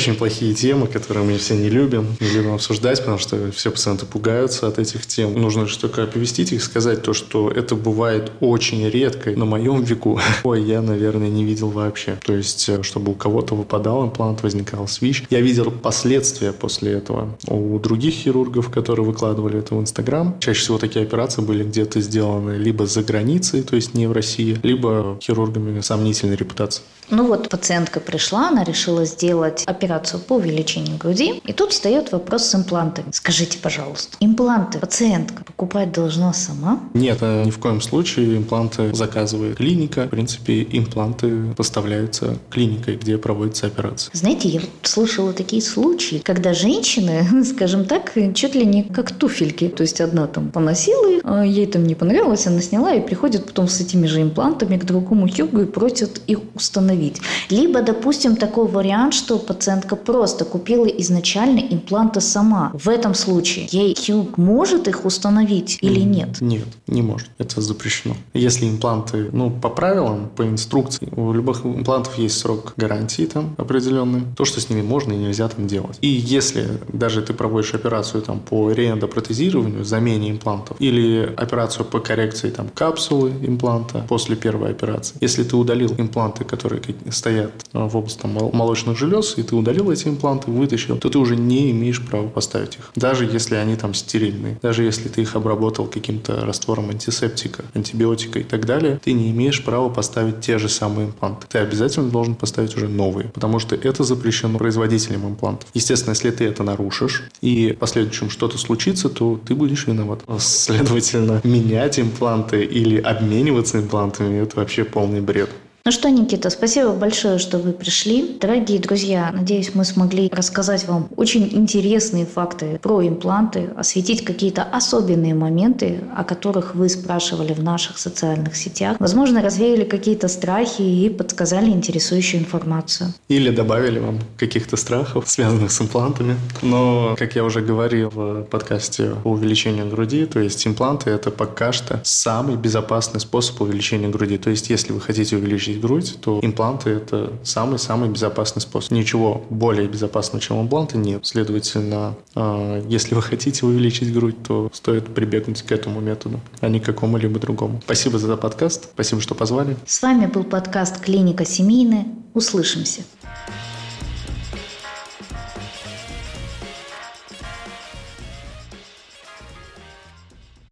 Очень 0.00 0.14
плохие 0.14 0.54
темы, 0.54 0.86
которые 0.86 1.26
мы 1.26 1.36
все 1.36 1.54
не 1.54 1.68
любим, 1.68 2.16
не 2.20 2.30
любим 2.30 2.54
обсуждать, 2.54 3.00
потому 3.00 3.18
что 3.18 3.52
все 3.52 3.70
пациенты 3.70 4.06
пугаются 4.06 4.66
от 4.66 4.78
этих 4.78 5.06
тем. 5.06 5.38
Нужно 5.38 5.66
же 5.66 5.78
только 5.78 6.04
оповестить 6.04 6.52
их, 6.52 6.62
сказать 6.62 7.02
то, 7.02 7.12
что 7.12 7.50
это 7.50 7.74
бывает 7.74 8.32
очень 8.40 8.88
редко 8.88 9.30
на 9.32 9.44
моем 9.44 9.82
веку. 9.82 10.18
Ой, 10.42 10.62
я, 10.62 10.80
наверное, 10.80 11.28
не 11.28 11.44
видел 11.44 11.68
вообще. 11.68 12.16
То 12.24 12.32
есть, 12.32 12.66
э, 12.70 12.82
чтобы 12.82 13.12
у 13.12 13.14
кого-то 13.14 13.54
выпадал 13.54 14.06
имплант, 14.06 14.42
возникал 14.42 14.88
свищ. 14.88 15.24
Я 15.28 15.42
видел 15.42 15.70
последствия 15.70 16.52
после 16.52 16.92
этого 16.92 17.36
у 17.46 17.78
других 17.78 18.14
хирургов, 18.14 18.70
которые 18.70 19.04
выкладывали 19.04 19.58
это 19.58 19.74
в 19.74 19.80
Инстаграм. 19.82 20.34
Чаще 20.40 20.60
всего 20.60 20.78
такие 20.78 21.04
операции 21.04 21.42
были 21.42 21.62
где-то 21.62 22.00
сделаны 22.00 22.52
либо 22.52 22.86
за 22.86 23.02
границей, 23.02 23.60
то 23.62 23.76
есть 23.76 23.92
не 23.92 24.06
в 24.06 24.12
России, 24.12 24.58
либо 24.62 25.18
хирургами 25.20 25.82
сомнительной 25.82 26.36
репутации. 26.36 26.82
Ну 27.10 27.26
вот 27.26 27.48
пациентка 27.48 27.98
пришла, 27.98 28.48
она 28.48 28.62
решила 28.62 29.04
сделать 29.04 29.64
операцию 29.66 30.20
по 30.20 30.34
увеличению 30.34 30.96
груди, 30.96 31.40
и 31.44 31.52
тут 31.52 31.72
встает 31.72 32.12
вопрос 32.12 32.44
с 32.44 32.54
имплантами. 32.54 33.08
Скажите, 33.12 33.58
пожалуйста, 33.58 34.16
импланты 34.20 34.78
пациентка 34.78 35.44
покупать 35.44 35.92
должна 35.92 36.32
сама? 36.32 36.80
Нет, 36.94 37.18
э, 37.20 37.44
ни 37.44 37.50
в 37.50 37.58
коем 37.58 37.80
случае 37.80 38.36
импланты 38.36 38.94
заказывает 38.94 39.56
клиника. 39.56 40.04
В 40.04 40.10
принципе, 40.10 40.62
импланты 40.70 41.52
поставляются 41.56 42.38
клиникой, 42.48 42.96
где 42.96 43.18
проводится 43.18 43.66
операция. 43.66 44.10
Знаете, 44.14 44.48
я 44.48 44.60
вот 44.60 44.70
слышала 44.82 45.32
такие 45.32 45.62
случаи, 45.62 46.22
когда 46.24 46.54
женщины, 46.54 47.44
скажем 47.44 47.86
так, 47.86 48.12
чуть 48.34 48.54
ли 48.54 48.64
не 48.64 48.84
как 48.84 49.10
туфельки. 49.10 49.68
То 49.68 49.82
есть 49.82 50.00
одна 50.00 50.28
там 50.28 50.50
поносила, 50.50 51.20
а 51.24 51.44
ей 51.44 51.66
там 51.66 51.84
не 51.84 51.96
понравилось, 51.96 52.46
она 52.46 52.60
сняла 52.60 52.94
и 52.94 53.00
приходит 53.00 53.46
потом 53.46 53.66
с 53.66 53.80
этими 53.80 54.06
же 54.06 54.22
имплантами 54.22 54.76
к 54.76 54.84
другому 54.84 55.26
хирургу 55.26 55.62
и 55.62 55.66
просит 55.66 56.20
их 56.26 56.38
установить 56.54 56.99
установить. 57.00 57.20
Либо, 57.50 57.82
допустим, 57.82 58.36
такой 58.36 58.68
вариант, 58.68 59.14
что 59.14 59.38
пациентка 59.38 59.96
просто 59.96 60.44
купила 60.44 60.86
изначально 60.86 61.60
импланты 61.60 62.20
сама. 62.20 62.70
В 62.74 62.88
этом 62.88 63.14
случае 63.14 63.66
ей 63.70 63.94
хирург 63.94 64.38
может 64.38 64.88
их 64.88 65.04
установить 65.04 65.78
или 65.82 66.00
нет? 66.00 66.40
Нет, 66.40 66.66
не 66.86 67.02
может. 67.02 67.28
Это 67.38 67.60
запрещено. 67.60 68.14
Если 68.34 68.68
импланты, 68.68 69.30
ну, 69.32 69.50
по 69.50 69.68
правилам, 69.68 70.30
по 70.36 70.42
инструкции, 70.42 71.08
у 71.16 71.32
любых 71.32 71.64
имплантов 71.64 72.18
есть 72.18 72.38
срок 72.38 72.74
гарантии 72.76 73.26
там 73.26 73.54
определенный, 73.58 74.22
то, 74.36 74.44
что 74.44 74.60
с 74.60 74.70
ними 74.70 74.82
можно 74.82 75.12
и 75.12 75.16
нельзя 75.16 75.48
там 75.48 75.66
делать. 75.66 75.98
И 76.00 76.08
если 76.08 76.66
даже 76.92 77.22
ты 77.22 77.32
проводишь 77.32 77.74
операцию 77.74 78.22
там 78.22 78.40
по 78.40 78.70
реэндопротезированию, 78.72 79.84
замене 79.84 80.30
имплантов, 80.30 80.76
или 80.80 81.32
операцию 81.36 81.84
по 81.84 82.00
коррекции 82.00 82.50
там 82.50 82.68
капсулы 82.74 83.30
импланта 83.42 84.04
после 84.08 84.36
первой 84.36 84.70
операции, 84.70 85.16
если 85.20 85.42
ты 85.44 85.56
удалил 85.56 85.94
импланты, 85.98 86.44
которые 86.44 86.80
стоят 87.10 87.52
в 87.72 87.96
области 87.96 88.20
там, 88.20 88.32
молочных 88.32 88.96
желез, 88.98 89.34
и 89.36 89.42
ты 89.42 89.54
удалил 89.54 89.90
эти 89.90 90.08
импланты, 90.08 90.50
вытащил, 90.50 90.96
то 90.96 91.08
ты 91.08 91.18
уже 91.18 91.36
не 91.36 91.70
имеешь 91.70 92.04
права 92.04 92.28
поставить 92.28 92.76
их. 92.76 92.90
Даже 92.94 93.24
если 93.24 93.56
они 93.56 93.76
там 93.76 93.94
стерильные, 93.94 94.58
даже 94.62 94.82
если 94.82 95.08
ты 95.08 95.22
их 95.22 95.36
обработал 95.36 95.86
каким-то 95.86 96.44
раствором 96.44 96.90
антисептика, 96.90 97.64
антибиотика 97.74 98.38
и 98.38 98.44
так 98.44 98.66
далее, 98.66 99.00
ты 99.02 99.12
не 99.12 99.30
имеешь 99.30 99.62
права 99.64 99.88
поставить 99.88 100.40
те 100.40 100.58
же 100.58 100.68
самые 100.68 101.08
импланты. 101.08 101.46
Ты 101.48 101.58
обязательно 101.58 102.10
должен 102.10 102.34
поставить 102.34 102.76
уже 102.76 102.88
новые, 102.88 103.28
потому 103.28 103.58
что 103.58 103.74
это 103.74 104.04
запрещено 104.04 104.58
производителем 104.58 105.26
имплантов. 105.26 105.68
Естественно, 105.74 106.12
если 106.12 106.30
ты 106.30 106.44
это 106.44 106.62
нарушишь, 106.62 107.24
и 107.40 107.72
в 107.72 107.78
последующем 107.78 108.30
что-то 108.30 108.58
случится, 108.58 109.08
то 109.08 109.40
ты 109.44 109.54
будешь 109.54 109.86
виноват. 109.86 110.20
Следовательно, 110.38 111.40
менять 111.44 111.98
импланты 111.98 112.64
или 112.64 112.98
обмениваться 113.00 113.78
имплантами– 113.78 114.38
это 114.42 114.56
вообще 114.56 114.84
полный 114.84 115.20
бред. 115.20 115.50
Ну 115.82 115.92
что, 115.92 116.10
Никита, 116.10 116.50
спасибо 116.50 116.92
большое, 116.92 117.38
что 117.38 117.56
вы 117.56 117.72
пришли. 117.72 118.36
Дорогие 118.38 118.78
друзья, 118.78 119.30
надеюсь, 119.32 119.74
мы 119.74 119.86
смогли 119.86 120.28
рассказать 120.30 120.86
вам 120.86 121.08
очень 121.16 121.48
интересные 121.52 122.26
факты 122.26 122.78
про 122.82 123.06
импланты, 123.06 123.70
осветить 123.76 124.22
какие-то 124.22 124.62
особенные 124.62 125.34
моменты, 125.34 126.00
о 126.14 126.24
которых 126.24 126.74
вы 126.74 126.90
спрашивали 126.90 127.54
в 127.54 127.62
наших 127.62 127.96
социальных 127.98 128.56
сетях. 128.56 128.98
Возможно, 129.00 129.40
развеяли 129.40 129.84
какие-то 129.84 130.28
страхи 130.28 130.82
и 130.82 131.08
подсказали 131.08 131.70
интересующую 131.70 132.42
информацию. 132.42 133.14
Или 133.28 133.48
добавили 133.48 134.00
вам 134.00 134.18
каких-то 134.36 134.76
страхов, 134.76 135.30
связанных 135.30 135.72
с 135.72 135.80
имплантами. 135.80 136.36
Но, 136.60 137.16
как 137.18 137.36
я 137.36 137.42
уже 137.42 137.62
говорил 137.62 138.10
в 138.10 138.42
подкасте 138.42 139.14
по 139.22 139.28
увеличению 139.28 139.88
груди, 139.88 140.26
то 140.26 140.40
есть 140.40 140.66
импланты– 140.66 141.08
это 141.10 141.30
пока 141.30 141.72
что 141.72 142.02
самый 142.04 142.56
безопасный 142.56 143.20
способ 143.20 143.62
увеличения 143.62 144.08
груди. 144.08 144.36
То 144.36 144.50
есть, 144.50 144.68
если 144.68 144.92
вы 144.92 145.00
хотите 145.00 145.36
увеличить 145.36 145.79
грудь, 145.80 146.18
то 146.20 146.38
импланты– 146.42 146.90
это 146.90 147.32
самый-самый 147.42 148.08
безопасный 148.08 148.62
способ. 148.62 148.92
Ничего 148.92 149.44
более 149.50 149.88
безопасного, 149.88 150.40
чем 150.40 150.60
импланты, 150.60 150.98
нет. 150.98 151.26
Следовательно, 151.26 152.16
а, 152.34 152.82
если 152.88 153.14
вы 153.14 153.22
хотите 153.30 153.66
увеличить 153.66 154.12
грудь, 154.12 154.42
то 154.42 154.70
стоит 154.72 155.12
прибегнуть 155.14 155.62
к 155.62 155.72
этому 155.72 156.00
методу, 156.00 156.40
а 156.60 156.68
не 156.68 156.80
к 156.80 156.84
какому-либо 156.84 157.38
другому. 157.38 157.80
Спасибо 157.84 158.18
за 158.18 158.36
подкаст, 158.36 158.90
спасибо, 158.92 159.20
что 159.20 159.34
позвали. 159.34 159.76
С 159.86 160.02
вами 160.02 160.26
был 160.26 160.44
подкаст 160.44 161.00
«Клиника 161.00 161.44
семейная». 161.44 162.06
Услышимся. 162.32 163.02